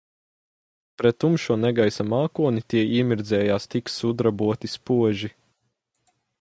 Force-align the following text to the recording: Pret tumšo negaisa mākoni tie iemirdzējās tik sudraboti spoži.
Pret 1.01 1.19
tumšo 1.23 1.57
negaisa 1.65 2.07
mākoni 2.15 2.65
tie 2.75 2.83
iemirdzējās 2.95 3.71
tik 3.77 3.95
sudraboti 3.99 4.73
spoži. 4.77 5.35